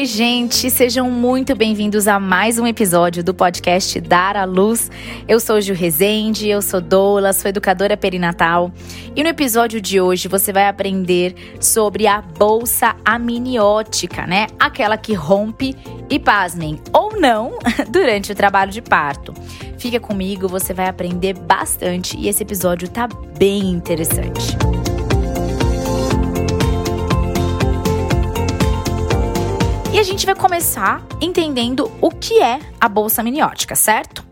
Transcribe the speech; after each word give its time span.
Oi, 0.00 0.06
gente, 0.06 0.70
sejam 0.70 1.10
muito 1.10 1.54
bem-vindos 1.54 2.08
a 2.08 2.18
mais 2.18 2.58
um 2.58 2.66
episódio 2.66 3.22
do 3.22 3.34
podcast 3.34 4.00
Dar 4.00 4.34
à 4.34 4.46
Luz. 4.46 4.90
Eu 5.28 5.38
sou 5.38 5.60
Gil 5.60 5.74
Rezende, 5.74 6.48
eu 6.48 6.62
sou 6.62 6.80
doula, 6.80 7.34
sou 7.34 7.50
educadora 7.50 7.98
perinatal 7.98 8.72
e 9.14 9.22
no 9.22 9.28
episódio 9.28 9.78
de 9.78 10.00
hoje 10.00 10.26
você 10.26 10.54
vai 10.54 10.68
aprender 10.68 11.34
sobre 11.60 12.06
a 12.06 12.22
bolsa 12.22 12.96
amniótica, 13.04 14.26
né? 14.26 14.46
Aquela 14.58 14.96
que 14.96 15.12
rompe 15.12 15.76
e 16.08 16.18
pasmem 16.18 16.80
ou 16.94 17.20
não 17.20 17.58
durante 17.90 18.32
o 18.32 18.34
trabalho 18.34 18.72
de 18.72 18.80
parto. 18.80 19.34
Fica 19.80 19.98
comigo, 19.98 20.46
você 20.46 20.74
vai 20.74 20.88
aprender 20.88 21.32
bastante 21.32 22.14
e 22.18 22.28
esse 22.28 22.42
episódio 22.42 22.86
tá 22.86 23.08
bem 23.38 23.70
interessante. 23.70 24.54
E 29.90 29.98
a 29.98 30.02
gente 30.02 30.26
vai 30.26 30.34
começar 30.34 31.02
entendendo 31.18 31.90
o 31.98 32.10
que 32.10 32.42
é 32.42 32.60
a 32.78 32.90
bolsa 32.90 33.22
amniótica, 33.22 33.74
certo? 33.74 34.22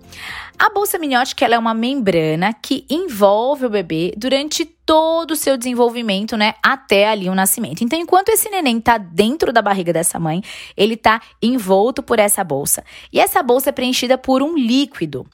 A 0.59 0.69
bolsa 0.69 0.99
amniótica 0.99 1.47
é 1.47 1.59
uma 1.59 1.73
membrana 1.73 2.53
que 2.53 2.85
envolve 2.91 3.65
o 3.65 3.71
bebê 3.71 4.13
durante 4.19 4.67
todo 4.89 5.33
o 5.33 5.37
seu 5.37 5.59
desenvolvimento, 5.59 6.35
né, 6.35 6.55
até 6.63 7.11
ali 7.11 7.29
o 7.29 7.35
nascimento. 7.35 7.85
Então, 7.85 7.99
enquanto 7.99 8.31
esse 8.31 8.49
neném 8.49 8.81
tá 8.81 8.97
dentro 8.97 9.53
da 9.53 9.61
barriga 9.61 9.93
dessa 9.93 10.19
mãe, 10.19 10.43
ele 10.75 10.97
tá 10.97 11.21
envolto 11.43 12.03
por 12.03 12.19
essa 12.19 12.43
bolsa. 12.43 12.83
E 13.13 13.21
essa 13.21 13.43
bolsa 13.43 13.69
é 13.69 13.73
preenchida 13.73 14.17
por 14.17 14.43
um 14.43 14.57
líquido. 14.57 15.27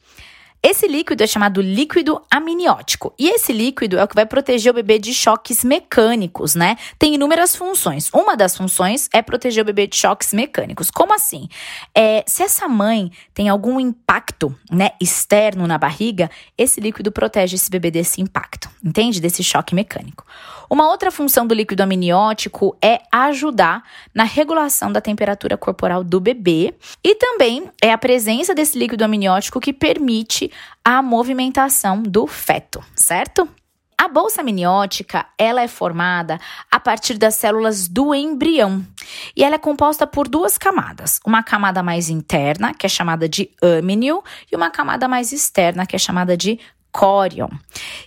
Esse 0.67 0.89
líquido 0.89 1.23
é 1.23 1.27
chamado 1.27 1.61
líquido 1.61 2.23
amniótico. 2.31 3.13
E 3.19 3.29
esse 3.29 3.53
líquido 3.53 3.99
é 3.99 4.03
o 4.03 4.09
que 4.09 4.15
vai 4.15 4.25
proteger 4.25 4.73
o 4.73 4.75
bebê 4.75 4.99
de 4.99 5.13
choques 5.13 5.63
mecânicos, 5.63 6.55
né? 6.55 6.79
Tem 6.99 7.17
inúmeras 7.17 7.55
funções. 7.55 8.09
Uma 8.15 8.35
das 8.35 8.57
funções 8.57 9.07
é 9.13 9.21
proteger 9.21 9.63
o 9.63 9.67
bebê 9.67 9.87
de 9.87 9.95
choques 9.95 10.33
mecânicos. 10.33 10.91
Como 10.91 11.13
assim? 11.13 11.51
É, 11.95 12.25
se 12.27 12.43
essa 12.43 12.67
mãe 12.67 13.13
tem 13.35 13.51
algum 13.51 13.79
impacto, 13.79 14.57
né, 14.71 14.93
externo 14.99 15.67
na 15.67 15.77
barriga, 15.77 16.31
esse 16.57 16.81
líquido 16.81 17.13
protege 17.13 17.57
esse 17.57 17.71
bebê 17.71 17.91
desse 17.91 18.23
impacto, 18.23 18.71
entende? 18.83 19.21
Desse 19.21 19.45
choque 19.45 19.75
mecânico. 19.75 20.25
Uma 20.71 20.89
outra 20.89 21.11
função 21.11 21.47
do 21.47 21.55
líquido 21.55 21.83
amniótico 21.83 22.75
é 22.81 23.01
ajudar 23.13 23.83
na 24.15 24.25
regulação 24.25 24.91
da 24.91 25.01
temperatura 25.01 25.59
corporal 25.59 26.03
do 26.03 26.19
bebê 26.19 26.75
e 27.03 27.15
também 27.17 27.71
é 27.83 27.93
a 27.93 27.99
presença 27.99 28.55
desse 28.55 28.79
líquido 28.79 29.05
amniótico 29.05 29.61
que 29.61 29.75
permite 29.75 30.51
a 30.85 31.03
movimentação 31.03 32.03
do 32.03 32.27
feto, 32.27 32.85
certo? 32.95 33.49
A 33.97 34.09
bolsa 34.09 34.41
amniótica, 34.41 35.25
ela 35.39 35.63
é 35.63 35.69
formada 35.69 36.39
a 36.71 36.81
partir 36.81 37.17
das 37.17 37.37
células 37.37 37.87
do 37.87 38.15
embrião 38.15 38.85
e 39.37 39.45
ela 39.45 39.55
é 39.55 39.59
composta 39.59 40.07
por 40.07 40.27
duas 40.27 40.59
camadas, 40.59 41.21
uma 41.25 41.43
camada 41.43 41.83
mais 41.83 42.09
interna, 42.09 42.75
que 42.75 42.85
é 42.85 42.89
chamada 42.89 43.29
de 43.29 43.51
âmnio, 43.63 44.23
e 44.51 44.57
uma 44.57 44.69
camada 44.69 45.07
mais 45.07 45.33
externa, 45.33 45.87
que 45.87 45.95
é 45.95 45.99
chamada 45.99 46.37
de 46.37 46.59
corion. 46.95 47.49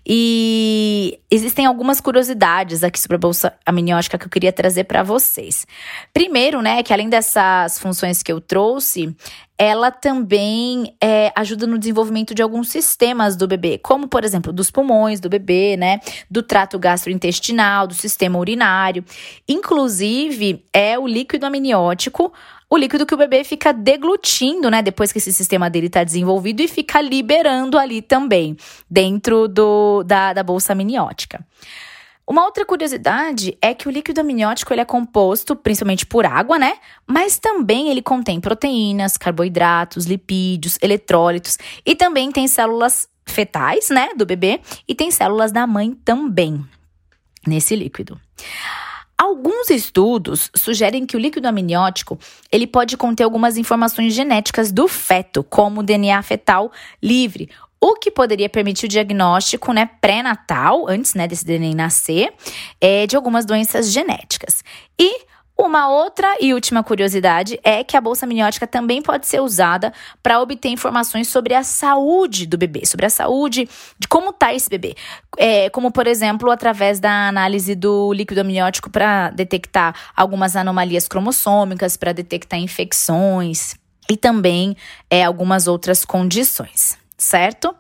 E 0.06 1.20
existem 1.30 1.66
algumas 1.66 2.00
curiosidades 2.00 2.86
aqui 2.86 2.98
sobre 2.98 3.16
a 3.16 3.20
bolsa 3.20 3.54
amniótica 3.66 4.18
que 4.18 4.26
eu 4.26 4.30
queria 4.30 4.54
trazer 4.54 4.86
para 4.86 5.04
vocês. 5.04 5.68
Primeiro, 6.14 6.62
né, 6.62 6.82
que 6.82 6.94
além 6.94 7.10
dessas 7.10 7.78
funções 7.78 8.24
que 8.24 8.32
eu 8.32 8.40
trouxe, 8.40 9.14
ela 9.58 9.92
também 9.92 10.96
é, 11.04 11.34
ajuda 11.36 11.68
no 11.68 11.78
desenvolvimento 11.78 12.34
de 12.34 12.42
alguns 12.42 12.70
sistemas 12.70 13.36
do 13.36 13.46
bebê, 13.46 13.78
como, 13.78 14.08
por 14.08 14.24
exemplo, 14.24 14.54
dos 14.54 14.72
pulmões 14.72 15.20
do 15.20 15.28
bebê, 15.28 15.76
né? 15.76 16.00
Do 16.30 16.44
trato 16.44 16.78
gastrointestinal, 16.78 17.88
do 17.88 17.94
sistema 17.96 18.38
urinário. 18.38 19.04
Inclusive, 19.50 20.64
é 20.72 20.98
o 20.98 21.08
líquido 21.08 21.46
amniótico 21.46 22.32
o 22.70 22.78
líquido 22.78 23.06
que 23.06 23.14
o 23.14 23.18
bebê 23.18 23.44
fica 23.44 23.72
deglutindo, 23.72 24.70
né? 24.70 24.82
Depois 24.82 25.12
que 25.12 25.18
esse 25.18 25.34
sistema 25.34 25.70
dele 25.70 25.88
está 25.88 26.04
desenvolvido 26.04 26.62
e 26.62 26.68
fica 26.68 27.02
liberando 27.02 27.78
ali 27.78 28.02
também, 28.02 28.58
dentro 28.90 29.48
do, 29.48 30.04
da, 30.04 30.34
da 30.34 30.44
bolsa 30.44 30.74
amniótica. 30.74 31.46
Uma 32.30 32.44
outra 32.44 32.66
curiosidade 32.66 33.58
é 33.62 33.74
que 33.74 33.88
o 33.88 33.92
líquido 33.92 34.20
amniótico 34.20 34.74
ele 34.74 34.82
é 34.82 34.86
composto 34.86 35.56
principalmente 35.56 36.06
por 36.06 36.26
água, 36.26 36.60
né? 36.60 36.74
Mas 37.08 37.40
também 37.40 37.88
ele 37.88 38.02
contém 38.02 38.42
proteínas, 38.42 39.16
carboidratos, 39.16 40.06
lipídios, 40.06 40.78
eletrólitos 40.82 41.58
e 41.86 41.96
também 41.96 42.30
tem 42.30 42.46
células 42.46 43.08
fetais, 43.26 43.90
né, 43.90 44.10
do 44.16 44.26
bebê 44.26 44.60
e 44.88 44.96
tem 44.96 45.12
células 45.12 45.52
da 45.52 45.66
mãe 45.68 45.94
também 46.04 46.66
nesse 47.46 47.76
líquido. 47.76 48.20
Alguns 49.18 49.72
estudos 49.72 50.52
sugerem 50.56 51.06
que 51.06 51.18
o 51.18 51.20
líquido 51.20 51.48
amniótico 51.48 52.20
ele 52.52 52.68
pode 52.68 52.96
conter 52.96 53.24
algumas 53.24 53.58
informações 53.58 54.14
genéticas 54.14 54.72
do 54.72 54.88
feto, 54.88 55.44
como 55.44 55.80
o 55.80 55.84
DNA 55.84 56.22
fetal 56.22 56.72
livre, 57.02 57.50
o 57.82 57.96
que 57.96 58.12
poderia 58.12 58.48
permitir 58.48 58.86
o 58.86 58.90
diagnóstico 58.90 59.74
né, 59.74 59.90
pré-natal, 60.00 60.88
antes 60.88 61.16
né, 61.16 61.28
desse 61.28 61.48
neném 61.48 61.74
nascer, 61.74 62.32
é, 62.80 63.08
de 63.08 63.16
algumas 63.16 63.46
doenças 63.46 63.92
genéticas. 63.92 64.64
E 65.00 65.22
uma 65.58 65.90
outra 65.90 66.38
e 66.40 66.54
última 66.54 66.84
curiosidade 66.84 67.60
é 67.64 67.84
que 67.84 67.98
a 67.98 68.02
bolsa 68.02 68.26
amniótica 68.26 68.68
também 68.68 69.02
pode 69.02 69.26
ser 69.26 69.42
usada 69.42 69.92
para 70.22 70.40
obter 70.40 70.70
informações 70.70 71.28
sobre 71.28 71.56
a 71.56 71.64
saúde 71.64 72.46
do 72.46 72.58
bebê, 72.58 72.86
sobre 72.86 73.08
a 73.08 73.10
saúde 73.10 73.68
de 73.98 74.08
como 74.08 74.30
está 74.30 74.54
esse 74.54 74.70
bebê. 74.70 74.96
É, 75.36 75.70
como, 75.72 75.92
por 75.92 76.06
exemplo, 76.06 76.52
através 76.52 77.00
da 77.00 77.28
análise 77.28 77.74
do 77.74 78.14
líquido 78.14 78.42
amniótico 78.42 78.90
para 78.90 79.32
detectar 79.32 79.96
algumas 80.16 80.56
anomalias 80.56 81.08
cromossômicas, 81.08 81.98
para 81.98 82.14
detectar 82.14 82.60
infecções 82.60 83.76
e 84.10 84.16
também 84.16 84.78
é, 85.10 85.24
algumas 85.24 85.68
outras 85.68 86.06
condições, 86.06 86.98
certo? 87.18 87.76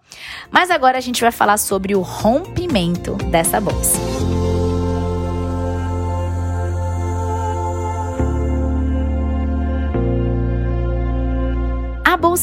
Mas 0.49 0.71
agora 0.71 0.97
a 0.97 1.01
gente 1.01 1.21
vai 1.21 1.31
falar 1.31 1.57
sobre 1.57 1.95
o 1.95 2.01
rompimento 2.01 3.13
dessa 3.29 3.61
bolsa. 3.61 3.96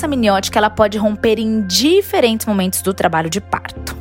A 0.04 0.06
bolsa 0.06 0.16
amniótica 0.16 0.59
ela 0.59 0.69
pode 0.69 0.98
romper 0.98 1.38
em 1.38 1.66
diferentes 1.66 2.44
momentos 2.44 2.82
do 2.82 2.92
trabalho 2.92 3.31
de 3.31 3.41
parto. 3.41 3.97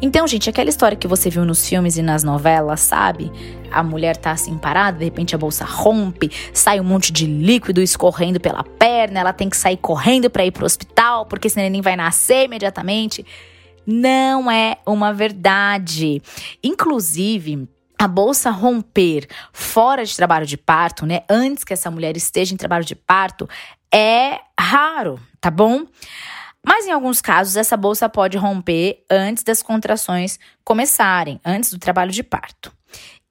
Então, 0.00 0.24
gente, 0.24 0.48
aquela 0.48 0.70
história 0.70 0.96
que 0.96 1.08
você 1.08 1.28
viu 1.28 1.44
nos 1.44 1.66
filmes 1.66 1.96
e 1.96 2.02
nas 2.02 2.22
novelas, 2.22 2.78
sabe? 2.78 3.28
A 3.68 3.82
mulher 3.82 4.16
tá 4.16 4.30
assim 4.30 4.56
parada, 4.56 4.98
de 4.98 5.04
repente 5.04 5.34
a 5.34 5.38
bolsa 5.38 5.64
rompe, 5.64 6.30
sai 6.54 6.78
um 6.78 6.84
monte 6.84 7.12
de 7.12 7.26
líquido 7.26 7.82
escorrendo 7.82 8.38
pela 8.38 8.62
perna, 8.62 9.18
ela 9.18 9.32
tem 9.32 9.50
que 9.50 9.56
sair 9.56 9.78
correndo 9.78 10.30
para 10.30 10.46
ir 10.46 10.52
pro 10.52 10.64
hospital, 10.64 11.26
porque 11.26 11.48
senão 11.48 11.68
nem 11.68 11.82
vai 11.82 11.96
nascer 11.96 12.44
imediatamente. 12.44 13.26
Não 13.84 14.48
é 14.48 14.76
uma 14.86 15.12
verdade. 15.12 16.22
Inclusive, 16.62 17.68
a 17.98 18.06
bolsa 18.06 18.50
romper 18.50 19.26
fora 19.52 20.04
de 20.04 20.16
trabalho 20.16 20.46
de 20.46 20.56
parto, 20.56 21.04
né? 21.04 21.22
Antes 21.28 21.64
que 21.64 21.72
essa 21.72 21.90
mulher 21.90 22.16
esteja 22.16 22.54
em 22.54 22.56
trabalho 22.56 22.84
de 22.84 22.94
parto, 22.94 23.48
é 23.94 24.40
raro, 24.58 25.20
tá 25.40 25.50
bom? 25.50 25.86
Mas 26.64 26.86
em 26.86 26.92
alguns 26.92 27.20
casos, 27.20 27.56
essa 27.56 27.76
bolsa 27.76 28.08
pode 28.08 28.38
romper 28.38 29.04
antes 29.10 29.42
das 29.42 29.62
contrações 29.62 30.38
começarem, 30.64 31.40
antes 31.44 31.72
do 31.72 31.78
trabalho 31.78 32.12
de 32.12 32.22
parto. 32.22 32.72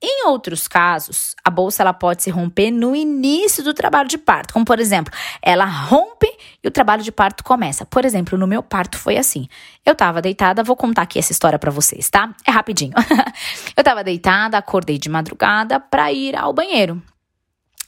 Em 0.04 0.26
outros 0.26 0.66
casos, 0.66 1.36
a 1.44 1.50
bolsa 1.50 1.82
ela 1.82 1.94
pode 1.94 2.24
se 2.24 2.30
romper 2.30 2.72
no 2.72 2.94
início 2.94 3.62
do 3.62 3.72
trabalho 3.72 4.08
de 4.08 4.18
parto, 4.18 4.52
como 4.52 4.64
por 4.64 4.80
exemplo, 4.80 5.14
ela 5.40 5.64
rompe 5.64 6.26
e 6.62 6.66
o 6.66 6.72
trabalho 6.72 7.04
de 7.04 7.12
parto 7.12 7.44
começa. 7.44 7.86
Por 7.86 8.04
exemplo, 8.04 8.36
no 8.36 8.46
meu 8.46 8.64
parto 8.64 8.98
foi 8.98 9.16
assim. 9.16 9.46
Eu 9.86 9.94
tava 9.94 10.20
deitada, 10.20 10.64
vou 10.64 10.74
contar 10.74 11.02
aqui 11.02 11.20
essa 11.20 11.30
história 11.30 11.58
para 11.58 11.70
vocês, 11.70 12.10
tá? 12.10 12.34
É 12.44 12.50
rapidinho. 12.50 12.92
eu 13.76 13.84
tava 13.84 14.02
deitada, 14.02 14.58
acordei 14.58 14.98
de 14.98 15.08
madrugada 15.08 15.78
para 15.78 16.12
ir 16.12 16.36
ao 16.36 16.52
banheiro. 16.52 17.00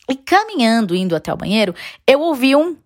E 0.09 0.15
caminhando, 0.15 0.95
indo 0.95 1.17
até 1.17 1.33
o 1.33 1.37
banheiro, 1.37 1.75
eu 2.07 2.21
ouvi 2.21 2.55
um 2.55 2.77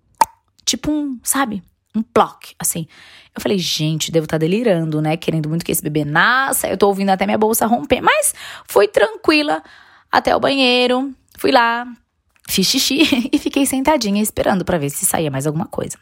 tipo 0.65 0.91
um, 0.91 1.19
sabe? 1.23 1.63
Um 1.95 2.03
ploc, 2.03 2.53
assim. 2.59 2.87
Eu 3.35 3.41
falei, 3.41 3.59
gente, 3.59 4.13
devo 4.13 4.25
estar 4.25 4.37
tá 4.37 4.39
delirando, 4.39 5.01
né? 5.01 5.17
Querendo 5.17 5.49
muito 5.49 5.65
que 5.65 5.73
esse 5.73 5.83
bebê 5.83 6.05
nasça. 6.05 6.69
Eu 6.69 6.77
tô 6.77 6.89
ouvindo 6.89 7.11
até 7.11 7.25
minha 7.25 7.39
bolsa 7.39 7.67
romper. 7.67 8.01
Mas 8.01 8.35
fui 8.67 8.87
tranquila 8.87 9.63
até 10.11 10.35
o 10.37 10.41
banheiro. 10.41 11.15
Fui 11.37 11.51
lá, 11.51 11.87
fiz 12.49 12.67
xixi 12.67 13.31
e 13.33 13.39
fiquei 13.39 13.65
sentadinha 13.65 14.23
esperando 14.23 14.65
para 14.65 14.79
ver 14.79 14.91
se 14.91 15.07
saía 15.07 15.31
mais 15.31 15.47
alguma 15.47 15.67
coisa. 15.67 15.97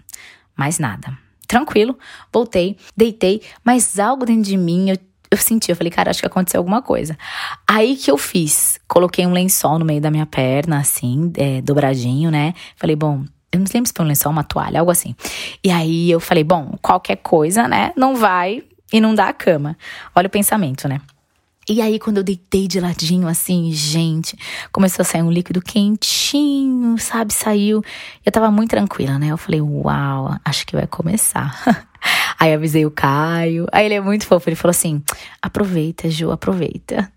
Mais 0.57 0.79
nada. 0.79 1.17
Tranquilo, 1.47 1.97
voltei, 2.33 2.77
deitei, 2.97 3.41
mas 3.63 4.01
algo 4.01 4.27
dentro 4.27 4.43
de 4.43 4.57
mim 4.57 4.91
eu 4.91 4.99
eu 5.31 5.39
senti, 5.39 5.71
eu 5.71 5.77
falei, 5.77 5.91
cara, 5.91 6.11
acho 6.11 6.21
que 6.21 6.27
aconteceu 6.27 6.61
alguma 6.61 6.83
coisa. 6.83 7.17
Aí 7.69 7.97
que 7.97 8.11
eu 8.11 8.19
fiz? 8.19 8.79
Coloquei 8.89 9.27
um 9.27 9.33
lençol 9.33 9.79
no 9.79 9.85
meio 9.85 10.01
da 10.01 10.11
minha 10.11 10.27
perna, 10.27 10.79
assim, 10.79 11.33
é, 11.37 11.61
dobradinho, 11.61 12.31
né? 12.31 12.55
Falei, 12.77 12.97
bom, 12.97 13.25
eu 13.53 13.61
não 13.61 13.67
lembro 13.73 13.89
se 13.89 13.95
foi 13.95 14.05
um 14.05 14.09
lençol, 14.09 14.33
uma 14.33 14.45
toalha, 14.45 14.81
algo 14.81 14.91
assim. 14.91 15.15
E 15.63 15.71
aí 15.71 16.11
eu 16.11 16.21
falei, 16.21 16.45
bom, 16.45 16.77
qualquer 16.83 17.17
coisa, 17.17 17.67
né? 17.67 17.93
Não 17.97 18.17
vai 18.17 18.63
e 18.93 19.01
não 19.01 19.15
dá 19.15 19.29
a 19.29 19.33
cama. 19.33 19.77
Olha 20.15 20.27
o 20.27 20.31
pensamento, 20.31 20.89
né? 20.89 21.01
E 21.69 21.83
aí, 21.83 21.99
quando 21.99 22.19
eu 22.19 22.23
deitei 22.23 22.69
de 22.69 22.79
ladinho, 22.79 23.27
assim, 23.27 23.73
gente, 23.73 24.39
começou 24.71 25.03
a 25.03 25.05
sair 25.05 25.23
um 25.23 25.33
líquido 25.33 25.61
quentinho, 25.61 26.97
sabe? 26.97 27.35
Saiu. 27.35 27.83
Eu 28.25 28.31
tava 28.31 28.53
muito 28.53 28.71
tranquila, 28.71 29.19
né? 29.19 29.29
Eu 29.33 29.37
falei, 29.37 29.61
uau, 29.61 30.37
acho 30.45 30.65
que 30.65 30.77
vai 30.77 30.87
começar. 30.87 31.61
aí 32.39 32.53
avisei 32.53 32.85
o 32.87 32.91
Caio. 32.91 33.67
Aí 33.73 33.87
ele 33.87 33.95
é 33.95 34.01
muito 34.01 34.27
fofo. 34.27 34.49
Ele 34.49 34.57
falou 34.57 34.71
assim: 34.71 35.03
aproveita, 35.41 36.11
Ju, 36.11 36.31
aproveita. 36.31 37.11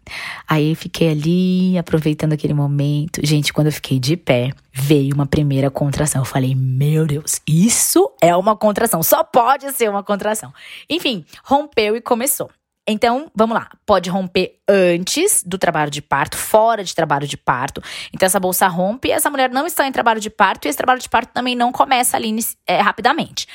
Aí 0.47 0.75
fiquei 0.75 1.09
ali, 1.09 1.77
aproveitando 1.77 2.33
aquele 2.33 2.53
momento. 2.53 3.19
Gente, 3.23 3.53
quando 3.53 3.67
eu 3.67 3.73
fiquei 3.73 3.99
de 3.99 4.17
pé, 4.17 4.51
veio 4.73 5.13
uma 5.13 5.25
primeira 5.25 5.69
contração. 5.69 6.21
Eu 6.21 6.25
falei, 6.25 6.55
meu 6.55 7.05
Deus, 7.05 7.41
isso 7.47 8.11
é 8.21 8.35
uma 8.35 8.55
contração. 8.55 9.03
Só 9.03 9.23
pode 9.23 9.71
ser 9.73 9.89
uma 9.89 10.03
contração. 10.03 10.53
Enfim, 10.89 11.25
rompeu 11.43 11.95
e 11.95 12.01
começou. 12.01 12.49
Então, 12.91 13.29
vamos 13.35 13.55
lá. 13.55 13.69
Pode 13.85 14.09
romper 14.09 14.59
antes 14.67 15.43
do 15.43 15.59
trabalho 15.59 15.91
de 15.91 16.01
parto, 16.01 16.35
fora 16.35 16.83
de 16.83 16.95
trabalho 16.95 17.27
de 17.27 17.37
parto. 17.37 17.83
Então, 18.11 18.25
essa 18.25 18.39
bolsa 18.39 18.67
rompe, 18.67 19.11
essa 19.11 19.29
mulher 19.29 19.51
não 19.51 19.67
está 19.67 19.87
em 19.87 19.91
trabalho 19.91 20.19
de 20.19 20.31
parto 20.31 20.65
e 20.65 20.69
esse 20.69 20.77
trabalho 20.77 20.99
de 20.99 21.07
parto 21.07 21.31
também 21.31 21.55
não 21.55 21.71
começa 21.71 22.17
ali 22.17 22.35
é, 22.65 22.81
rapidamente. 22.81 23.47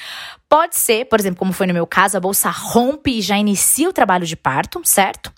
Pode 0.54 0.76
ser, 0.76 1.06
por 1.06 1.18
exemplo, 1.18 1.40
como 1.40 1.52
foi 1.52 1.66
no 1.66 1.74
meu 1.74 1.84
caso, 1.84 2.16
a 2.16 2.20
bolsa 2.20 2.48
rompe 2.48 3.18
e 3.18 3.20
já 3.20 3.36
inicia 3.36 3.88
o 3.88 3.92
trabalho 3.92 4.24
de 4.24 4.36
parto, 4.36 4.80
certo? 4.84 5.32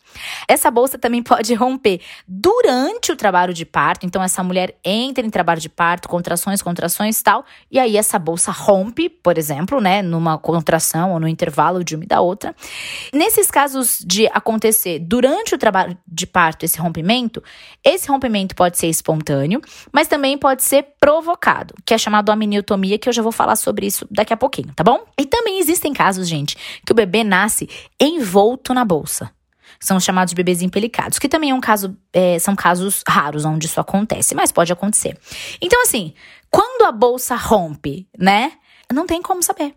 Essa 0.46 0.70
bolsa 0.70 0.98
também 0.98 1.22
pode 1.22 1.54
romper 1.54 2.02
durante 2.28 3.12
o 3.12 3.16
trabalho 3.16 3.54
de 3.54 3.64
parto. 3.64 4.04
Então, 4.04 4.22
essa 4.22 4.42
mulher 4.42 4.76
entra 4.84 5.24
em 5.24 5.30
trabalho 5.30 5.58
de 5.58 5.70
parto, 5.70 6.06
contrações, 6.06 6.60
contrações 6.60 7.22
tal. 7.22 7.46
E 7.70 7.78
aí, 7.78 7.96
essa 7.96 8.18
bolsa 8.18 8.50
rompe, 8.50 9.08
por 9.08 9.38
exemplo, 9.38 9.80
né? 9.80 10.02
Numa 10.02 10.36
contração 10.36 11.12
ou 11.12 11.20
no 11.20 11.26
intervalo 11.26 11.82
de 11.82 11.94
uma 11.94 12.04
e 12.04 12.06
da 12.06 12.20
outra. 12.20 12.54
Nesses 13.10 13.50
casos 13.50 14.04
de 14.06 14.26
acontecer 14.26 14.98
durante 14.98 15.54
o 15.54 15.58
trabalho 15.58 15.96
de 16.06 16.26
parto, 16.26 16.64
esse 16.64 16.78
rompimento, 16.78 17.42
esse 17.82 18.06
rompimento 18.08 18.54
pode 18.54 18.76
ser 18.76 18.88
espontâneo, 18.88 19.62
mas 19.90 20.08
também 20.08 20.36
pode 20.36 20.62
ser 20.62 20.86
provocado, 21.00 21.74
que 21.86 21.94
é 21.94 21.98
chamado 21.98 22.30
aminiotomia, 22.30 22.98
que 22.98 23.08
eu 23.08 23.12
já 23.14 23.22
vou 23.22 23.32
falar 23.32 23.56
sobre 23.56 23.86
isso 23.86 24.06
daqui 24.10 24.34
a 24.34 24.36
pouquinho, 24.36 24.72
tá 24.74 24.84
bom? 24.84 25.05
E 25.18 25.24
também 25.24 25.58
existem 25.58 25.92
casos, 25.92 26.28
gente, 26.28 26.56
que 26.84 26.92
o 26.92 26.94
bebê 26.94 27.24
nasce 27.24 27.68
envolto 28.00 28.74
na 28.74 28.84
bolsa 28.84 29.30
são 29.80 29.96
os 29.96 30.04
chamados 30.04 30.32
bebês 30.32 30.62
impelicados, 30.62 31.18
que 31.18 31.28
também 31.28 31.50
é 31.50 31.54
um 31.54 31.60
caso, 31.60 31.96
é, 32.12 32.38
são 32.38 32.56
casos 32.56 33.02
raros 33.06 33.44
onde 33.44 33.66
isso 33.66 33.80
acontece, 33.80 34.34
mas 34.34 34.52
pode 34.52 34.72
acontecer. 34.72 35.18
Então, 35.60 35.82
assim, 35.82 36.14
quando 36.50 36.86
a 36.86 36.92
bolsa 36.92 37.36
rompe, 37.36 38.08
né? 38.18 38.52
Não 38.92 39.06
tem 39.06 39.20
como 39.20 39.42
saber. 39.42 39.74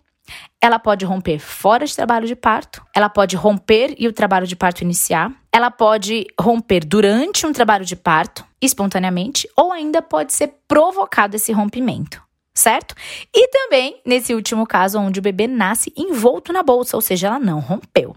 Ela 0.62 0.78
pode 0.78 1.04
romper 1.04 1.40
fora 1.40 1.86
de 1.86 1.96
trabalho 1.96 2.28
de 2.28 2.36
parto, 2.36 2.86
ela 2.96 3.10
pode 3.10 3.36
romper 3.36 3.96
e 3.98 4.08
o 4.08 4.14
trabalho 4.14 4.46
de 4.46 4.56
parto 4.56 4.84
iniciar, 4.84 5.32
ela 5.52 5.72
pode 5.72 6.28
romper 6.40 6.86
durante 6.86 7.48
um 7.48 7.52
trabalho 7.52 7.84
de 7.84 7.96
parto, 7.96 8.46
espontaneamente, 8.62 9.50
ou 9.58 9.72
ainda 9.72 10.04
pode 10.04 10.32
ser 10.34 10.54
provocado 10.68 11.36
esse 11.36 11.52
rompimento 11.52 12.22
certo? 12.60 12.94
E 13.34 13.48
também 13.48 14.02
nesse 14.06 14.34
último 14.34 14.68
caso, 14.68 15.00
onde 15.00 15.20
o 15.20 15.24
bebê 15.24 15.48
nasce 15.48 15.94
envolto 15.96 16.52
na 16.52 16.62
bolsa, 16.62 16.98
ou 16.98 17.02
seja, 17.02 17.28
ela 17.28 17.40
não 17.40 17.60
rompeu. 17.60 18.16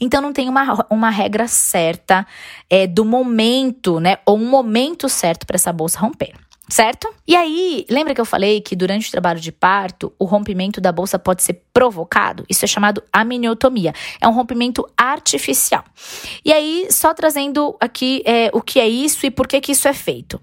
Então 0.00 0.22
não 0.22 0.32
tem 0.32 0.48
uma, 0.48 0.86
uma 0.88 1.10
regra 1.10 1.46
certa 1.46 2.26
é, 2.70 2.86
do 2.86 3.04
momento, 3.04 4.00
né? 4.00 4.18
Ou 4.24 4.38
um 4.38 4.48
momento 4.48 5.08
certo 5.08 5.46
para 5.46 5.56
essa 5.56 5.72
bolsa 5.72 6.00
romper. 6.00 6.32
Certo? 6.70 7.12
E 7.28 7.36
aí, 7.36 7.84
lembra 7.90 8.14
que 8.14 8.20
eu 8.20 8.24
falei 8.24 8.62
que 8.62 8.74
durante 8.74 9.06
o 9.06 9.10
trabalho 9.10 9.38
de 9.38 9.52
parto, 9.52 10.10
o 10.18 10.24
rompimento 10.24 10.80
da 10.80 10.90
bolsa 10.90 11.18
pode 11.18 11.42
ser 11.42 11.60
provocado? 11.70 12.46
Isso 12.48 12.64
é 12.64 12.68
chamado 12.68 13.02
aminiotomia. 13.12 13.92
É 14.18 14.26
um 14.26 14.32
rompimento 14.32 14.88
artificial. 14.96 15.84
E 16.42 16.50
aí, 16.50 16.86
só 16.90 17.12
trazendo 17.12 17.76
aqui 17.78 18.22
é, 18.24 18.48
o 18.54 18.62
que 18.62 18.80
é 18.80 18.88
isso 18.88 19.26
e 19.26 19.30
por 19.30 19.46
que, 19.46 19.60
que 19.60 19.72
isso 19.72 19.86
é 19.86 19.92
feito. 19.92 20.40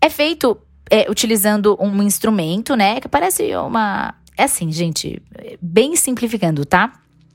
É 0.00 0.10
feito 0.10 0.60
é, 0.90 1.10
utilizando 1.10 1.76
um 1.80 2.02
instrumento, 2.02 2.74
né? 2.74 3.00
Que 3.00 3.08
parece 3.08 3.54
uma. 3.56 4.14
É 4.36 4.44
assim, 4.44 4.70
gente, 4.70 5.20
bem 5.60 5.96
simplificando, 5.96 6.64
tá? 6.64 6.92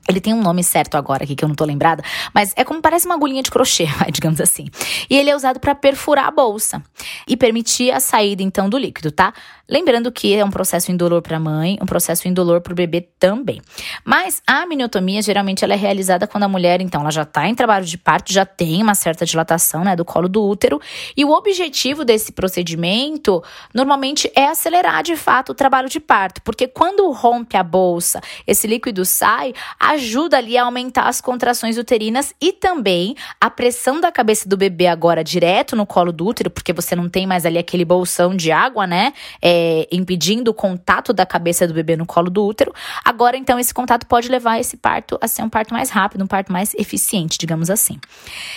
Ele 0.08 0.20
tem 0.20 0.34
um 0.34 0.42
nome 0.42 0.62
certo 0.62 0.96
agora 0.96 1.24
aqui 1.24 1.34
que 1.34 1.44
eu 1.44 1.48
não 1.48 1.56
tô 1.56 1.64
lembrada, 1.64 2.02
mas 2.32 2.52
é 2.56 2.64
como 2.64 2.80
parece 2.80 3.06
uma 3.06 3.14
agulhinha 3.14 3.42
de 3.42 3.50
crochê, 3.50 3.86
digamos 4.12 4.40
assim. 4.40 4.66
E 5.08 5.16
ele 5.16 5.30
é 5.30 5.36
usado 5.36 5.58
para 5.58 5.74
perfurar 5.74 6.26
a 6.26 6.30
bolsa 6.30 6.82
e 7.26 7.36
permitir 7.36 7.90
a 7.90 8.00
saída 8.00 8.42
então 8.42 8.68
do 8.68 8.76
líquido, 8.76 9.10
tá? 9.10 9.32
Lembrando 9.68 10.12
que 10.12 10.34
é 10.34 10.44
um 10.44 10.50
processo 10.50 10.92
indolor 10.92 11.22
para 11.22 11.38
a 11.38 11.40
mãe, 11.40 11.78
um 11.80 11.86
processo 11.86 12.28
indolor 12.28 12.60
para 12.60 12.72
o 12.72 12.76
bebê 12.76 13.00
também. 13.18 13.62
Mas 14.04 14.42
a 14.46 14.66
miniotomia 14.66 15.22
geralmente 15.22 15.64
ela 15.64 15.72
é 15.72 15.76
realizada 15.76 16.26
quando 16.26 16.44
a 16.44 16.48
mulher 16.48 16.82
então 16.82 17.00
ela 17.00 17.10
já 17.10 17.22
está 17.22 17.48
em 17.48 17.54
trabalho 17.54 17.86
de 17.86 17.96
parto, 17.96 18.30
já 18.30 18.44
tem 18.44 18.82
uma 18.82 18.94
certa 18.94 19.24
dilatação, 19.24 19.82
né, 19.82 19.96
do 19.96 20.04
colo 20.04 20.28
do 20.28 20.44
útero, 20.44 20.78
e 21.16 21.24
o 21.24 21.30
objetivo 21.30 22.04
desse 22.04 22.32
procedimento 22.32 23.42
normalmente 23.72 24.30
é 24.36 24.46
acelerar 24.46 25.02
de 25.02 25.16
fato 25.16 25.52
o 25.52 25.54
trabalho 25.54 25.88
de 25.88 25.98
parto, 25.98 26.42
porque 26.42 26.68
quando 26.68 27.10
rompe 27.10 27.56
a 27.56 27.62
bolsa, 27.62 28.20
esse 28.46 28.66
líquido 28.66 29.04
sai, 29.04 29.54
a 29.80 29.93
ajuda 29.94 30.36
ali 30.38 30.56
a 30.56 30.64
aumentar 30.64 31.08
as 31.08 31.20
contrações 31.20 31.78
uterinas 31.78 32.34
e 32.40 32.52
também 32.52 33.16
a 33.40 33.50
pressão 33.50 34.00
da 34.00 34.12
cabeça 34.12 34.48
do 34.48 34.56
bebê 34.56 34.86
agora 34.86 35.24
direto 35.24 35.74
no 35.74 35.86
colo 35.86 36.12
do 36.12 36.26
útero, 36.26 36.50
porque 36.50 36.72
você 36.72 36.94
não 36.94 37.08
tem 37.08 37.26
mais 37.26 37.46
ali 37.46 37.58
aquele 37.58 37.84
bolsão 37.84 38.36
de 38.36 38.52
água, 38.52 38.86
né? 38.86 39.12
É, 39.42 39.88
impedindo 39.90 40.50
o 40.50 40.54
contato 40.54 41.12
da 41.12 41.24
cabeça 41.24 41.66
do 41.66 41.74
bebê 41.74 41.96
no 41.96 42.06
colo 42.06 42.30
do 42.30 42.44
útero. 42.44 42.72
Agora, 43.04 43.36
então, 43.36 43.58
esse 43.58 43.72
contato 43.72 44.06
pode 44.06 44.28
levar 44.28 44.58
esse 44.60 44.76
parto 44.76 45.18
a 45.20 45.28
ser 45.28 45.42
um 45.42 45.48
parto 45.48 45.72
mais 45.72 45.90
rápido, 45.90 46.22
um 46.24 46.26
parto 46.26 46.52
mais 46.52 46.74
eficiente, 46.74 47.38
digamos 47.38 47.70
assim. 47.70 47.98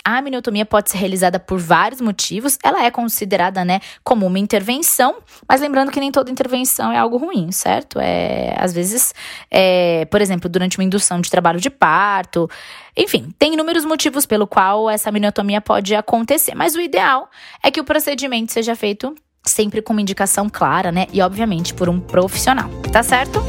A 0.04 0.18
amniotomia 0.18 0.66
pode 0.66 0.90
ser 0.90 0.98
realizada 0.98 1.38
por 1.38 1.58
vários 1.58 2.00
motivos. 2.00 2.58
Ela 2.62 2.84
é 2.84 2.90
considerada, 2.90 3.64
né, 3.64 3.80
como 4.04 4.26
uma 4.26 4.38
intervenção, 4.38 5.16
mas 5.48 5.60
lembrando 5.60 5.90
que 5.90 6.00
nem 6.00 6.10
toda 6.10 6.30
intervenção 6.30 6.92
é 6.92 6.98
algo 6.98 7.16
ruim, 7.16 7.50
certo? 7.52 7.98
É, 8.00 8.54
às 8.58 8.72
vezes, 8.72 9.14
é, 9.50 10.04
por 10.06 10.20
exemplo, 10.20 10.48
durante 10.48 10.78
uma 10.78 10.84
indução 10.84 11.20
de 11.20 11.27
de 11.28 11.30
trabalho 11.30 11.60
de 11.60 11.70
parto. 11.70 12.50
Enfim, 12.96 13.32
tem 13.38 13.54
inúmeros 13.54 13.84
motivos 13.84 14.26
pelo 14.26 14.46
qual 14.46 14.90
essa 14.90 15.12
miotomia 15.12 15.60
pode 15.60 15.94
acontecer, 15.94 16.54
mas 16.54 16.74
o 16.74 16.80
ideal 16.80 17.28
é 17.62 17.70
que 17.70 17.80
o 17.80 17.84
procedimento 17.84 18.52
seja 18.52 18.74
feito 18.74 19.14
sempre 19.44 19.80
com 19.80 19.92
uma 19.92 20.02
indicação 20.02 20.48
clara, 20.48 20.90
né? 20.90 21.06
E 21.12 21.22
obviamente 21.22 21.72
por 21.72 21.88
um 21.88 22.00
profissional, 22.00 22.68
tá 22.92 23.02
certo? 23.02 23.40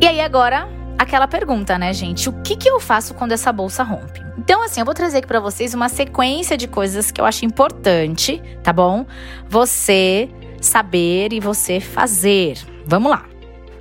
E 0.00 0.06
aí 0.06 0.20
agora, 0.20 0.68
aquela 0.98 1.26
pergunta, 1.26 1.78
né, 1.78 1.92
gente? 1.92 2.28
O 2.28 2.32
que, 2.42 2.56
que 2.56 2.68
eu 2.68 2.78
faço 2.78 3.14
quando 3.14 3.32
essa 3.32 3.50
bolsa 3.52 3.82
rompe? 3.82 4.20
Então, 4.38 4.62
assim, 4.62 4.80
eu 4.80 4.84
vou 4.84 4.94
trazer 4.94 5.18
aqui 5.18 5.26
para 5.26 5.40
vocês 5.40 5.74
uma 5.74 5.88
sequência 5.88 6.56
de 6.56 6.68
coisas 6.68 7.10
que 7.10 7.20
eu 7.20 7.24
acho 7.24 7.44
importante, 7.44 8.40
tá 8.62 8.72
bom? 8.72 9.04
Você 9.48 10.28
saber 10.60 11.32
e 11.32 11.40
você 11.40 11.80
fazer. 11.80 12.58
Vamos 12.84 13.10
lá. 13.10 13.26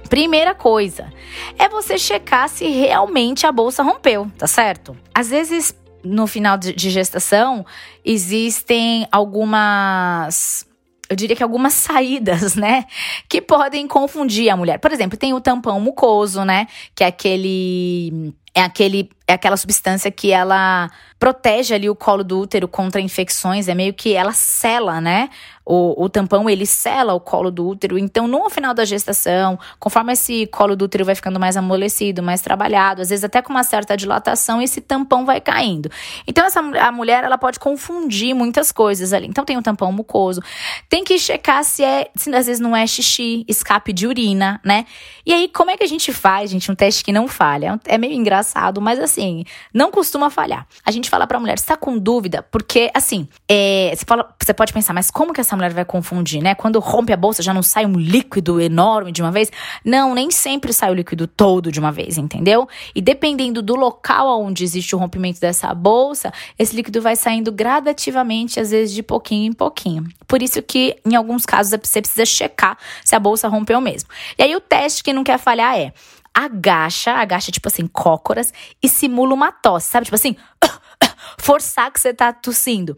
Primeira 0.09 0.53
coisa 0.53 1.11
é 1.57 1.67
você 1.67 1.97
checar 1.97 2.47
se 2.47 2.67
realmente 2.67 3.47
a 3.47 3.51
bolsa 3.51 3.81
rompeu, 3.81 4.31
tá 4.37 4.47
certo? 4.47 4.95
Às 5.13 5.29
vezes, 5.29 5.75
no 6.03 6.27
final 6.27 6.57
de 6.57 6.89
gestação, 6.89 7.65
existem 8.03 9.07
algumas 9.11 10.65
eu 11.09 11.15
diria 11.15 11.35
que 11.35 11.43
algumas 11.43 11.73
saídas, 11.73 12.55
né, 12.55 12.85
que 13.29 13.41
podem 13.41 13.87
confundir 13.87 14.49
a 14.49 14.57
mulher. 14.57 14.79
Por 14.79 14.91
exemplo, 14.91 15.17
tem 15.17 15.33
o 15.33 15.41
tampão 15.41 15.79
mucoso, 15.79 16.43
né, 16.43 16.67
que 16.95 17.03
é 17.03 17.07
aquele 17.07 18.33
é 18.55 18.61
aquele 18.61 19.09
é 19.27 19.33
aquela 19.33 19.57
substância 19.57 20.11
que 20.11 20.31
ela 20.31 20.89
protege 21.17 21.73
ali 21.73 21.89
o 21.89 21.95
colo 21.95 22.23
do 22.23 22.39
útero 22.39 22.67
contra 22.67 23.01
infecções, 23.01 23.67
é 23.67 23.73
meio 23.73 23.91
que 23.91 24.13
ela 24.13 24.33
sela, 24.33 25.01
né? 25.01 25.29
O, 25.65 26.03
o 26.03 26.07
tampão 26.07 26.47
ele 26.47 26.63
sela 26.63 27.15
o 27.15 27.19
colo 27.19 27.49
do 27.49 27.67
útero. 27.67 27.97
Então, 27.97 28.27
no 28.27 28.47
final 28.51 28.71
da 28.71 28.85
gestação, 28.85 29.57
conforme 29.79 30.13
esse 30.13 30.45
colo 30.47 30.75
do 30.75 30.85
útero 30.85 31.03
vai 31.03 31.15
ficando 31.15 31.39
mais 31.39 31.57
amolecido, 31.57 32.21
mais 32.21 32.39
trabalhado, 32.41 33.01
às 33.01 33.09
vezes 33.09 33.23
até 33.23 33.41
com 33.41 33.49
uma 33.49 33.63
certa 33.63 33.97
dilatação, 33.97 34.61
esse 34.61 34.79
tampão 34.79 35.25
vai 35.25 35.41
caindo. 35.41 35.89
Então, 36.27 36.45
essa, 36.45 36.59
a 36.59 36.91
mulher 36.91 37.23
ela 37.23 37.39
pode 37.39 37.57
confundir 37.57 38.35
muitas 38.35 38.71
coisas 38.71 39.11
ali. 39.11 39.25
Então, 39.25 39.43
tem 39.43 39.57
o 39.57 39.61
tampão 39.63 39.91
mucoso. 39.91 40.39
Tem 40.87 41.03
que 41.03 41.17
checar 41.17 41.63
se 41.63 41.83
é, 41.83 42.11
se 42.15 42.29
às 42.35 42.45
vezes 42.45 42.59
não 42.59 42.75
é 42.75 42.85
xixi, 42.85 43.43
escape 43.47 43.91
de 43.91 44.05
urina, 44.05 44.61
né? 44.63 44.85
E 45.25 45.33
aí, 45.33 45.47
como 45.47 45.71
é 45.71 45.77
que 45.77 45.83
a 45.83 45.87
gente 45.87 46.13
faz, 46.13 46.51
gente, 46.51 46.71
um 46.71 46.75
teste 46.75 47.03
que 47.03 47.11
não 47.11 47.27
falha? 47.27 47.79
É 47.87 47.97
meio 47.97 48.13
engraçado 48.13 48.44
engraçado, 48.45 48.79
mas 48.79 48.99
assim, 48.99 49.43
não 49.73 49.89
costuma 49.89 50.29
falhar. 50.29 50.67
A 50.85 50.91
gente 50.91 51.09
fala 51.09 51.25
pra 51.25 51.39
mulher, 51.39 51.57
você 51.57 51.65
tá 51.65 51.75
com 51.75 51.97
dúvida? 51.97 52.43
Porque, 52.43 52.91
assim, 52.93 53.27
é, 53.49 53.91
você, 53.95 54.05
fala, 54.05 54.33
você 54.41 54.53
pode 54.53 54.71
pensar, 54.71 54.93
mas 54.93 55.09
como 55.09 55.33
que 55.33 55.41
essa 55.41 55.55
mulher 55.55 55.73
vai 55.73 55.83
confundir, 55.83 56.41
né? 56.41 56.53
Quando 56.53 56.79
rompe 56.79 57.11
a 57.11 57.17
bolsa, 57.17 57.41
já 57.41 57.53
não 57.53 57.63
sai 57.63 57.85
um 57.85 57.97
líquido 57.97 58.61
enorme 58.61 59.11
de 59.11 59.21
uma 59.21 59.31
vez? 59.31 59.51
Não, 59.83 60.13
nem 60.13 60.29
sempre 60.29 60.71
sai 60.71 60.91
o 60.91 60.93
líquido 60.93 61.27
todo 61.27 61.71
de 61.71 61.79
uma 61.79 61.91
vez, 61.91 62.17
entendeu? 62.17 62.67
E 62.93 63.01
dependendo 63.01 63.61
do 63.61 63.75
local 63.75 64.41
onde 64.41 64.63
existe 64.63 64.95
o 64.95 64.99
rompimento 64.99 65.39
dessa 65.39 65.73
bolsa, 65.73 66.31
esse 66.59 66.75
líquido 66.75 67.01
vai 67.01 67.15
saindo 67.15 67.51
gradativamente, 67.51 68.59
às 68.59 68.69
vezes 68.71 68.93
de 68.93 69.01
pouquinho 69.01 69.49
em 69.49 69.53
pouquinho. 69.53 70.07
Por 70.27 70.41
isso 70.41 70.61
que, 70.61 70.97
em 71.05 71.15
alguns 71.15 71.45
casos, 71.45 71.77
você 71.81 72.01
precisa 72.01 72.25
checar 72.25 72.77
se 73.03 73.15
a 73.15 73.19
bolsa 73.19 73.47
rompeu 73.47 73.81
mesmo. 73.81 74.09
E 74.37 74.43
aí, 74.43 74.55
o 74.55 74.59
teste 74.59 75.03
que 75.03 75.13
não 75.13 75.23
quer 75.23 75.37
falhar 75.37 75.77
é 75.77 75.93
agacha, 76.35 77.13
agacha 77.13 77.51
tipo 77.51 77.69
assim, 77.69 77.87
cócoras 77.87 78.53
e 78.83 78.89
simula 78.89 79.33
uma 79.33 79.51
tosse, 79.51 79.89
sabe? 79.89 80.05
Tipo 80.05 80.15
assim, 80.15 80.35
forçar 81.39 81.89
que 81.91 81.99
você 81.99 82.13
tá 82.13 82.33
tossindo. 82.33 82.97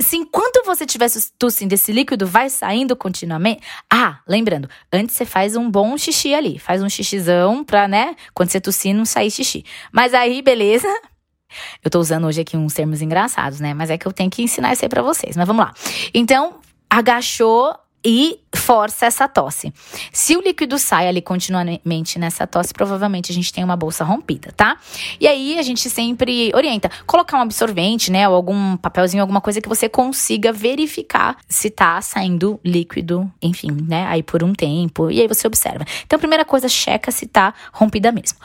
Se 0.00 0.16
enquanto 0.16 0.64
você 0.64 0.84
estiver 0.84 1.08
tossindo, 1.38 1.74
esse 1.74 1.90
líquido 1.90 2.26
vai 2.26 2.48
saindo 2.50 2.94
continuamente. 2.94 3.62
Ah, 3.92 4.20
lembrando, 4.28 4.68
antes 4.92 5.16
você 5.16 5.24
faz 5.24 5.56
um 5.56 5.68
bom 5.68 5.96
xixi 5.98 6.34
ali. 6.34 6.58
Faz 6.58 6.82
um 6.82 6.88
xixizão 6.88 7.64
pra, 7.64 7.88
né? 7.88 8.14
Quando 8.32 8.50
você 8.50 8.60
tossir, 8.60 8.94
não 8.94 9.04
sair 9.04 9.30
xixi. 9.30 9.64
Mas 9.90 10.14
aí, 10.14 10.40
beleza. 10.40 10.86
Eu 11.82 11.90
tô 11.90 11.98
usando 11.98 12.26
hoje 12.26 12.42
aqui 12.42 12.56
uns 12.56 12.74
termos 12.74 13.00
engraçados, 13.00 13.58
né? 13.58 13.72
Mas 13.72 13.88
é 13.88 13.96
que 13.96 14.06
eu 14.06 14.12
tenho 14.12 14.28
que 14.30 14.42
ensinar 14.42 14.74
isso 14.74 14.84
aí 14.84 14.88
pra 14.88 15.00
vocês. 15.00 15.34
Mas 15.34 15.46
vamos 15.46 15.64
lá. 15.64 15.72
Então, 16.12 16.60
agachou, 16.90 17.74
e 18.04 18.40
força 18.54 19.06
essa 19.06 19.28
tosse. 19.28 19.72
Se 20.12 20.36
o 20.36 20.40
líquido 20.40 20.78
sai 20.78 21.08
ali 21.08 21.20
continuamente 21.20 22.18
nessa 22.18 22.46
tosse, 22.46 22.72
provavelmente 22.72 23.32
a 23.32 23.34
gente 23.34 23.52
tem 23.52 23.64
uma 23.64 23.76
bolsa 23.76 24.04
rompida, 24.04 24.52
tá? 24.56 24.76
E 25.20 25.26
aí 25.26 25.58
a 25.58 25.62
gente 25.62 25.88
sempre 25.90 26.50
orienta 26.54 26.90
colocar 27.06 27.38
um 27.38 27.42
absorvente, 27.42 28.10
né, 28.10 28.28
ou 28.28 28.34
algum 28.34 28.76
papelzinho, 28.76 29.22
alguma 29.22 29.40
coisa 29.40 29.60
que 29.60 29.68
você 29.68 29.88
consiga 29.88 30.52
verificar 30.52 31.36
se 31.48 31.70
tá 31.70 32.00
saindo 32.00 32.60
líquido, 32.64 33.30
enfim, 33.42 33.70
né, 33.86 34.06
aí 34.06 34.22
por 34.22 34.42
um 34.42 34.52
tempo. 34.52 35.10
E 35.10 35.20
aí 35.20 35.28
você 35.28 35.46
observa. 35.46 35.84
Então, 36.04 36.16
a 36.16 36.20
primeira 36.20 36.44
coisa, 36.44 36.68
checa 36.68 37.10
se 37.10 37.26
tá 37.26 37.54
rompida 37.72 38.12
mesmo. 38.12 38.38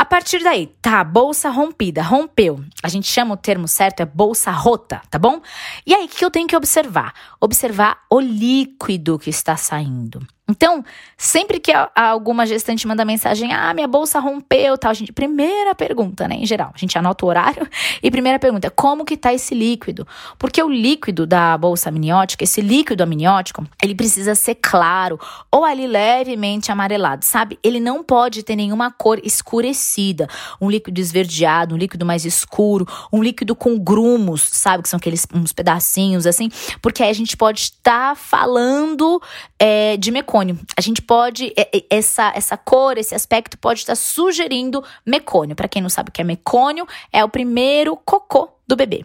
A 0.00 0.04
partir 0.06 0.42
daí, 0.42 0.66
tá, 0.80 1.04
bolsa 1.04 1.50
rompida, 1.50 2.02
rompeu. 2.02 2.64
A 2.82 2.88
gente 2.88 3.06
chama 3.06 3.34
o 3.34 3.36
termo 3.36 3.68
certo, 3.68 4.00
é 4.00 4.06
bolsa 4.06 4.50
rota, 4.50 5.02
tá 5.10 5.18
bom? 5.18 5.42
E 5.86 5.94
aí, 5.94 6.06
o 6.06 6.08
que 6.08 6.24
eu 6.24 6.30
tenho 6.30 6.48
que 6.48 6.56
observar? 6.56 7.12
Observar 7.38 8.00
o 8.10 8.18
líquido 8.18 9.18
que 9.18 9.28
está 9.28 9.58
saindo. 9.58 10.26
Então, 10.50 10.84
sempre 11.16 11.60
que 11.60 11.72
alguma 11.94 12.44
gestante 12.44 12.86
manda 12.86 13.04
mensagem, 13.04 13.52
ah, 13.52 13.72
minha 13.72 13.86
bolsa 13.86 14.18
rompeu, 14.18 14.76
tal, 14.76 14.92
gente, 14.92 15.12
primeira 15.12 15.76
pergunta, 15.76 16.26
né, 16.26 16.34
em 16.34 16.44
geral, 16.46 16.72
a 16.74 16.78
gente 16.78 16.98
anota 16.98 17.24
o 17.24 17.28
horário 17.28 17.68
e 18.02 18.10
primeira 18.10 18.38
pergunta, 18.38 18.68
como 18.68 19.04
que 19.04 19.16
tá 19.16 19.32
esse 19.32 19.54
líquido? 19.54 20.06
Porque 20.38 20.60
o 20.60 20.68
líquido 20.68 21.26
da 21.26 21.56
bolsa 21.56 21.88
amniótica, 21.88 22.42
esse 22.42 22.60
líquido 22.60 23.04
amniótico, 23.04 23.64
ele 23.80 23.94
precisa 23.94 24.34
ser 24.34 24.56
claro 24.56 25.20
ou 25.52 25.64
ali 25.64 25.86
levemente 25.86 26.72
amarelado, 26.72 27.24
sabe? 27.24 27.56
Ele 27.62 27.78
não 27.78 28.02
pode 28.02 28.42
ter 28.42 28.56
nenhuma 28.56 28.90
cor 28.90 29.20
escurecida, 29.22 30.26
um 30.60 30.68
líquido 30.68 31.00
esverdeado, 31.00 31.76
um 31.76 31.78
líquido 31.78 32.04
mais 32.04 32.24
escuro, 32.24 32.86
um 33.12 33.22
líquido 33.22 33.54
com 33.54 33.78
grumos, 33.78 34.42
sabe? 34.42 34.82
Que 34.82 34.88
são 34.88 34.98
aqueles 34.98 35.26
uns 35.32 35.52
pedacinhos 35.52 36.26
assim, 36.26 36.48
porque 36.82 37.04
aí 37.04 37.10
a 37.10 37.14
gente 37.14 37.36
pode 37.36 37.60
estar 37.60 38.10
tá 38.10 38.14
falando 38.16 39.22
é, 39.56 39.96
de 39.96 40.10
mecônica 40.10 40.39
mecônio. 40.40 40.58
A 40.76 40.80
gente 40.80 41.02
pode, 41.02 41.52
é, 41.56 41.68
é, 41.76 41.84
essa, 41.90 42.32
essa 42.34 42.56
cor, 42.56 42.98
esse 42.98 43.14
aspecto 43.14 43.58
pode 43.58 43.80
estar 43.80 43.94
sugerindo 43.94 44.82
mecônio. 45.06 45.54
Para 45.54 45.68
quem 45.68 45.82
não 45.82 45.90
sabe 45.90 46.08
o 46.08 46.12
que 46.12 46.20
é 46.20 46.24
mecônio, 46.24 46.86
é 47.12 47.22
o 47.24 47.28
primeiro 47.28 47.96
cocô 47.96 48.48
do 48.66 48.76
bebê. 48.76 49.04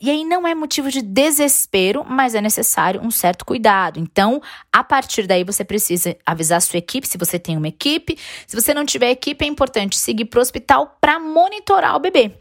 E 0.00 0.10
aí 0.10 0.24
não 0.24 0.46
é 0.46 0.54
motivo 0.54 0.90
de 0.90 1.00
desespero, 1.00 2.04
mas 2.04 2.34
é 2.34 2.40
necessário 2.40 3.00
um 3.00 3.10
certo 3.10 3.44
cuidado. 3.44 4.00
Então, 4.00 4.42
a 4.72 4.82
partir 4.82 5.28
daí 5.28 5.44
você 5.44 5.64
precisa 5.64 6.16
avisar 6.26 6.58
a 6.58 6.60
sua 6.60 6.78
equipe, 6.78 7.06
se 7.06 7.16
você 7.16 7.38
tem 7.38 7.56
uma 7.56 7.68
equipe. 7.68 8.18
Se 8.46 8.56
você 8.56 8.74
não 8.74 8.84
tiver 8.84 9.10
equipe, 9.10 9.44
é 9.44 9.48
importante 9.48 9.96
seguir 9.96 10.24
para 10.24 10.38
o 10.38 10.42
hospital 10.42 10.96
para 11.00 11.20
monitorar 11.20 11.94
o 11.94 12.00
bebê. 12.00 12.32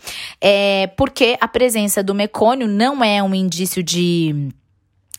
É, 0.42 0.88
porque 0.98 1.38
a 1.40 1.48
presença 1.48 2.02
do 2.02 2.16
mecônio 2.16 2.68
não 2.68 3.04
é 3.04 3.22
um 3.22 3.36
indício 3.36 3.84
de 3.84 4.50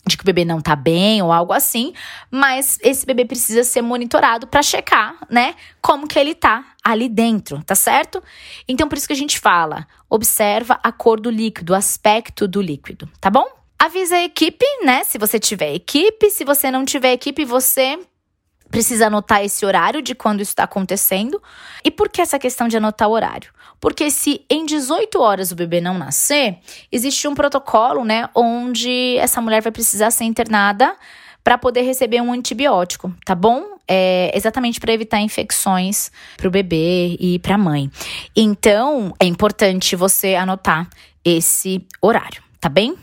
de 0.06 0.16
que 0.16 0.22
o 0.22 0.26
bebê 0.26 0.44
não 0.44 0.60
tá 0.60 0.76
bem 0.76 1.20
ou 1.20 1.32
algo 1.32 1.52
assim, 1.52 1.92
mas 2.30 2.78
esse 2.82 3.04
bebê 3.04 3.24
precisa 3.24 3.64
ser 3.64 3.82
monitorado 3.82 4.46
para 4.46 4.62
checar, 4.62 5.16
né, 5.28 5.54
como 5.82 6.06
que 6.06 6.18
ele 6.18 6.34
tá 6.34 6.64
ali 6.82 7.08
dentro, 7.08 7.62
tá 7.64 7.74
certo? 7.74 8.22
Então 8.68 8.88
por 8.88 8.96
isso 8.96 9.06
que 9.06 9.12
a 9.12 9.16
gente 9.16 9.38
fala, 9.38 9.86
observa 10.08 10.78
a 10.82 10.92
cor 10.92 11.20
do 11.20 11.30
líquido, 11.30 11.72
o 11.72 11.76
aspecto 11.76 12.46
do 12.46 12.62
líquido, 12.62 13.08
tá 13.20 13.28
bom? 13.28 13.46
Avisa 13.78 14.16
a 14.16 14.24
equipe, 14.24 14.64
né, 14.84 15.04
se 15.04 15.18
você 15.18 15.38
tiver 15.38 15.74
equipe, 15.74 16.30
se 16.30 16.44
você 16.44 16.70
não 16.70 16.84
tiver 16.84 17.12
equipe, 17.12 17.44
você 17.44 17.98
precisa 18.70 19.06
anotar 19.06 19.44
esse 19.44 19.64
horário 19.64 20.02
de 20.02 20.14
quando 20.14 20.40
isso 20.40 20.52
está 20.52 20.64
acontecendo. 20.64 21.42
E 21.84 21.90
por 21.90 22.08
que 22.08 22.20
essa 22.20 22.38
questão 22.38 22.68
de 22.68 22.76
anotar 22.76 23.08
o 23.08 23.12
horário? 23.12 23.50
Porque 23.80 24.10
se 24.10 24.44
em 24.50 24.64
18 24.64 25.20
horas 25.20 25.52
o 25.52 25.56
bebê 25.56 25.80
não 25.80 25.98
nascer, 25.98 26.58
existe 26.90 27.28
um 27.28 27.34
protocolo, 27.34 28.04
né, 28.04 28.28
onde 28.34 29.16
essa 29.18 29.40
mulher 29.40 29.62
vai 29.62 29.72
precisar 29.72 30.10
ser 30.10 30.24
internada 30.24 30.96
para 31.44 31.56
poder 31.56 31.82
receber 31.82 32.20
um 32.20 32.32
antibiótico, 32.32 33.14
tá 33.24 33.34
bom? 33.34 33.76
É 33.86 34.32
exatamente 34.34 34.80
para 34.80 34.92
evitar 34.92 35.20
infecções 35.20 36.10
para 36.36 36.48
o 36.48 36.50
bebê 36.50 37.16
e 37.20 37.38
para 37.38 37.54
a 37.54 37.58
mãe. 37.58 37.88
Então, 38.34 39.14
é 39.20 39.26
importante 39.26 39.94
você 39.94 40.34
anotar 40.34 40.88
esse 41.24 41.86
horário, 42.02 42.42
tá 42.60 42.68
bem? 42.68 42.96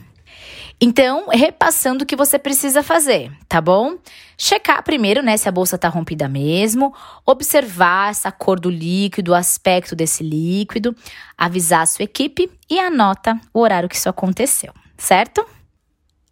Então, 0.86 1.28
repassando 1.32 2.04
o 2.04 2.06
que 2.06 2.14
você 2.14 2.38
precisa 2.38 2.84
fazer, 2.84 3.32
tá 3.48 3.62
bom? 3.62 3.96
Checar 4.38 4.84
primeiro, 4.84 5.24
né, 5.24 5.38
se 5.38 5.48
a 5.48 5.52
bolsa 5.52 5.78
tá 5.78 5.88
rompida 5.88 6.28
mesmo, 6.28 6.94
observar 7.26 8.12
essa 8.12 8.30
cor 8.34 8.60
do 8.60 8.70
líquido, 8.70 9.32
o 9.32 9.34
aspecto 9.34 9.96
desse 9.96 10.26
líquido, 10.26 10.94
avisar 11.38 11.84
a 11.84 11.86
sua 11.86 12.04
equipe 12.04 12.52
e 12.70 12.82
anota 12.82 13.40
o 13.54 13.62
horário 13.62 13.88
que 13.88 13.96
isso 13.96 14.10
aconteceu, 14.10 14.74
certo? 14.98 15.46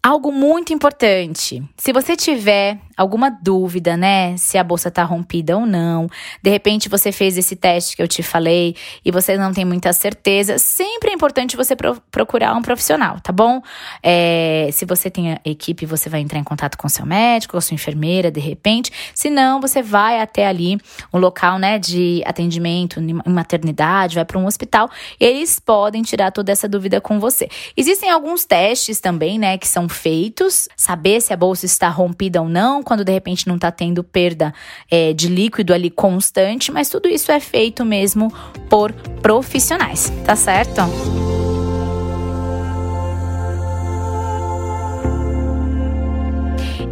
Algo 0.04 0.34
muito 0.34 0.74
importante. 0.74 1.64
Se 1.78 1.94
você 1.94 2.18
tiver 2.18 2.78
alguma 3.02 3.30
dúvida, 3.30 3.98
né, 3.98 4.38
se 4.38 4.58
a 4.58 4.64
bolsa 4.64 4.90
tá 4.90 5.04
rompida 5.04 5.58
ou 5.58 5.66
não, 5.66 6.08
de 6.42 6.50
repente 6.50 6.88
você 6.88 7.12
fez 7.12 7.38
esse 7.38 7.56
teste 7.56 7.96
que 7.96 8.02
eu 8.02 8.08
te 8.08 8.24
falei 8.24 8.76
e 9.04 9.12
você 9.12 9.38
não 9.38 9.52
tem 9.52 9.66
muita 9.66 9.92
certeza, 9.92 10.58
sempre 10.58 11.12
é 11.12 11.14
importante 11.14 11.58
você 11.58 11.76
pro 11.76 12.02
procurar 12.12 12.56
um 12.56 12.62
profissional, 12.62 13.20
tá 13.20 13.32
bom? 13.34 13.62
É, 14.04 14.70
se 14.72 14.86
você 14.86 15.10
tem 15.10 15.38
equipe, 15.44 15.86
você 15.86 16.10
vai 16.10 16.22
entrar 16.22 16.40
em 16.40 16.44
contato 16.44 16.78
com 16.78 16.88
seu 16.88 17.06
médico, 17.06 17.58
ou 17.58 17.62
sua 17.62 17.76
enfermeira, 17.76 18.30
de 18.30 18.40
repente. 18.40 18.92
Se 19.14 19.30
não, 19.30 19.60
você 19.60 19.82
vai 19.82 20.22
até 20.22 20.48
ali 20.48 20.78
um 21.14 21.18
local, 21.18 21.58
né, 21.58 21.80
de 21.80 22.22
atendimento 22.26 23.00
em 23.00 23.14
maternidade, 23.26 24.16
vai 24.16 24.26
para 24.26 24.38
um 24.38 24.46
hospital, 24.46 24.90
e 25.20 25.26
eles 25.26 25.60
podem 25.60 26.02
tirar 26.02 26.32
toda 26.32 26.52
essa 26.52 26.68
dúvida 26.68 27.02
com 27.02 27.20
você. 27.20 27.50
Existem 27.76 28.10
alguns 28.10 28.46
testes 28.46 29.00
também, 29.00 29.40
né, 29.40 29.58
que 29.58 29.68
são 29.68 29.90
feitos, 29.90 30.68
saber 30.76 31.22
se 31.22 31.34
a 31.34 31.38
bolsa 31.38 31.66
está 31.66 31.90
rompida 31.90 32.42
ou 32.42 32.50
não, 32.50 32.84
quando 32.92 33.06
de 33.06 33.12
repente 33.14 33.48
não 33.48 33.56
está 33.56 33.72
tendo 33.72 34.04
perda 34.04 34.54
é, 34.90 35.14
de 35.14 35.30
líquido 35.30 35.74
ali 35.74 35.90
constante, 35.90 36.74
mas 36.74 36.90
tudo 36.90 37.08
isso 37.08 37.32
é 37.32 37.40
feito 37.40 37.86
mesmo 37.86 38.30
por 38.70 38.92
profissionais, 39.22 40.12
tá 40.26 40.36
certo? 40.36 40.82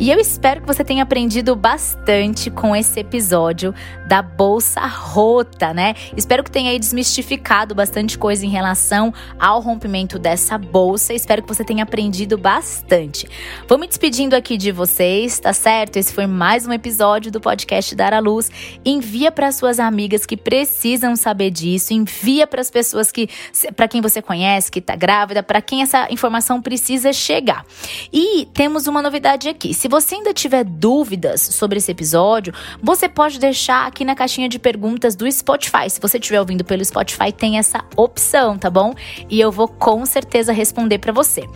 E 0.02 0.10
eu 0.10 0.18
espero 0.18 0.62
que 0.62 0.68
você 0.68 0.82
tenha 0.82 1.04
aprendido 1.04 1.58
bastante 1.58 2.50
com 2.50 2.74
esse 2.74 3.02
episódio 3.02 3.76
da 4.08 4.22
bolsa 4.22 4.80
rota, 4.80 5.74
né? 5.74 5.94
Espero 6.16 6.42
que 6.42 6.50
tenha 6.50 6.80
desmistificado 6.80 7.76
bastante 7.76 8.18
coisa 8.18 8.46
em 8.46 8.50
relação 8.50 9.14
ao 9.38 9.60
rompimento 9.60 10.18
dessa 10.18 10.58
bolsa. 10.58 11.14
Espero 11.14 11.42
que 11.42 11.50
você 11.50 11.66
tenha 11.66 11.84
aprendido 11.84 12.38
bastante. 12.38 13.28
Vou 13.68 13.78
me 13.78 13.88
despedindo 13.88 14.38
aqui 14.38 14.56
de 14.56 14.72
vocês, 14.72 15.38
tá 15.38 15.52
certo? 15.52 15.98
Esse 15.98 16.14
foi 16.14 16.26
mais 16.26 16.66
um 16.66 16.72
episódio 16.72 17.30
do 17.30 17.42
podcast 17.42 17.94
Dar 17.94 18.14
à 18.14 18.20
Luz. 18.20 18.50
Envia 18.86 19.34
para 19.34 19.52
suas 19.52 19.82
amigas 19.82 20.26
que 20.26 20.38
precisam 20.38 21.14
saber 21.18 21.52
disso, 21.52 21.94
envia 21.94 22.48
para 22.48 22.62
as 22.62 22.72
pessoas 22.72 23.12
que 23.12 23.28
para 23.76 23.90
quem 23.90 24.00
você 24.00 24.22
conhece 24.22 24.72
que 24.72 24.80
tá 24.80 24.96
grávida, 24.96 25.44
para 25.44 25.62
quem 25.62 25.82
essa 25.82 26.08
informação 26.10 26.62
precisa 26.62 27.12
chegar. 27.12 27.66
E 28.14 28.48
temos 28.54 28.88
uma 28.88 29.02
novidade 29.02 29.50
aqui. 29.50 29.74
Se 29.74 29.89
você 29.90 30.16
ainda 30.16 30.34
tiver 30.34 30.64
dúvidas 30.64 31.42
sobre 31.42 31.80
esse 31.80 31.92
episódio, 31.92 32.54
você 32.82 33.10
pode 33.10 33.40
deixar 33.40 33.88
aqui 33.88 34.06
na 34.06 34.16
caixinha 34.16 34.48
de 34.48 34.60
perguntas 34.60 35.16
do 35.16 35.30
Spotify. 35.32 35.90
Se 35.90 36.00
você 36.00 36.18
estiver 36.18 36.40
ouvindo 36.40 36.64
pelo 36.64 36.84
Spotify, 36.86 37.32
tem 37.32 37.58
essa 37.58 37.84
opção, 37.96 38.58
tá 38.58 38.70
bom? 38.70 38.94
E 39.30 39.40
eu 39.40 39.52
vou 39.52 39.68
com 39.68 40.06
certeza 40.06 40.54
responder 40.54 41.00
para 41.00 41.12
você. 41.12 41.48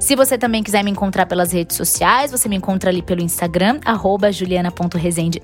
Se 0.00 0.16
você 0.16 0.38
também 0.38 0.62
quiser 0.62 0.82
me 0.82 0.90
encontrar 0.90 1.26
pelas 1.26 1.52
redes 1.52 1.76
sociais, 1.76 2.30
você 2.30 2.48
me 2.48 2.56
encontra 2.56 2.90
ali 2.90 3.02
pelo 3.02 3.20
Instagram, 3.20 3.78
juliana.resende, 4.32 5.42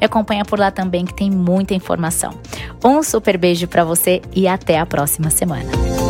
Me 0.00 0.04
acompanha 0.04 0.44
por 0.44 0.58
lá 0.58 0.70
também 0.70 1.04
que 1.04 1.14
tem 1.14 1.30
muita 1.30 1.74
informação. 1.74 2.34
Um 2.84 3.02
super 3.02 3.38
beijo 3.38 3.68
para 3.68 3.84
você 3.84 4.20
e 4.34 4.48
até 4.48 4.78
a 4.78 4.86
próxima 4.86 5.30
semana. 5.30 6.03